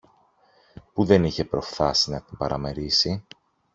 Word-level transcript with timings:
που 0.93 1.05
δεν 1.05 1.23
είχε 1.23 1.45
προφθάσει 1.45 2.09
να 2.09 2.21
την 2.21 2.37
παραμερίσει. 2.37 3.25